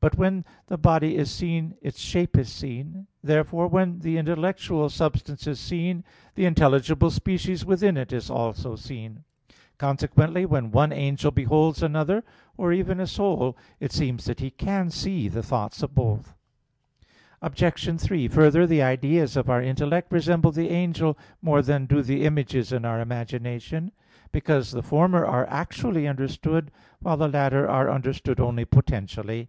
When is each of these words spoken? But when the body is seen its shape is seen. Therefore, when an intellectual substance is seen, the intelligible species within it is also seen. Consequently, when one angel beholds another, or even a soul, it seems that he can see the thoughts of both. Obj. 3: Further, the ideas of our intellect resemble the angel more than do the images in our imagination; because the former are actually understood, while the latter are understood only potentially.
But 0.00 0.18
when 0.18 0.44
the 0.66 0.76
body 0.76 1.16
is 1.16 1.30
seen 1.30 1.76
its 1.80 2.00
shape 2.00 2.36
is 2.36 2.48
seen. 2.50 3.06
Therefore, 3.22 3.68
when 3.68 4.00
an 4.02 4.16
intellectual 4.16 4.88
substance 4.90 5.46
is 5.46 5.60
seen, 5.60 6.02
the 6.34 6.44
intelligible 6.44 7.08
species 7.08 7.64
within 7.64 7.96
it 7.96 8.12
is 8.12 8.28
also 8.28 8.74
seen. 8.74 9.22
Consequently, 9.78 10.44
when 10.44 10.72
one 10.72 10.90
angel 10.90 11.30
beholds 11.30 11.84
another, 11.84 12.24
or 12.56 12.72
even 12.72 12.98
a 12.98 13.06
soul, 13.06 13.56
it 13.78 13.92
seems 13.92 14.24
that 14.24 14.40
he 14.40 14.50
can 14.50 14.90
see 14.90 15.28
the 15.28 15.40
thoughts 15.40 15.84
of 15.84 15.94
both. 15.94 16.34
Obj. 17.40 18.00
3: 18.00 18.26
Further, 18.26 18.66
the 18.66 18.82
ideas 18.82 19.36
of 19.36 19.48
our 19.48 19.62
intellect 19.62 20.10
resemble 20.10 20.50
the 20.50 20.70
angel 20.70 21.16
more 21.40 21.62
than 21.62 21.86
do 21.86 22.02
the 22.02 22.24
images 22.24 22.72
in 22.72 22.84
our 22.84 23.00
imagination; 23.00 23.92
because 24.32 24.72
the 24.72 24.82
former 24.82 25.24
are 25.24 25.46
actually 25.48 26.08
understood, 26.08 26.72
while 26.98 27.16
the 27.16 27.28
latter 27.28 27.68
are 27.70 27.88
understood 27.88 28.40
only 28.40 28.64
potentially. 28.64 29.48